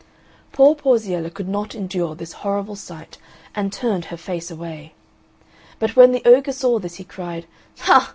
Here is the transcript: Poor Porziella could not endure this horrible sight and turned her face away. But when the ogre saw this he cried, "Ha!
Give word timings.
Poor 0.51 0.73
Porziella 0.75 1.31
could 1.31 1.47
not 1.47 1.75
endure 1.75 2.15
this 2.15 2.33
horrible 2.33 2.75
sight 2.75 3.19
and 3.53 3.71
turned 3.71 4.05
her 4.05 4.17
face 4.17 4.49
away. 4.49 4.95
But 5.77 5.95
when 5.95 6.11
the 6.11 6.23
ogre 6.27 6.53
saw 6.53 6.79
this 6.79 6.95
he 6.95 7.03
cried, 7.03 7.45
"Ha! 7.81 8.09